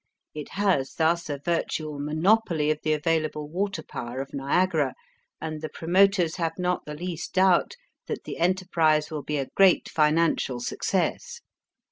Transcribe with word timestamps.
It 0.33 0.49
has 0.53 0.95
thus 0.95 1.29
a 1.29 1.37
virtual 1.37 1.99
monopoly 1.99 2.71
of 2.71 2.79
the 2.81 2.91
available 2.93 3.47
water 3.47 3.83
power 3.83 4.19
of 4.19 4.33
Niagara, 4.33 4.95
and 5.39 5.61
the 5.61 5.69
promoters 5.69 6.37
have 6.37 6.57
not 6.57 6.85
the 6.87 6.95
least 6.95 7.33
doubt 7.35 7.75
that 8.07 8.23
the 8.23 8.39
enterprise 8.39 9.11
will 9.11 9.21
be 9.21 9.37
a 9.37 9.49
great 9.55 9.87
financial 9.89 10.59
success. 10.59 11.41